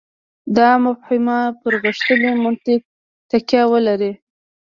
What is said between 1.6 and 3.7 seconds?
پر غښتلي منطق تکیه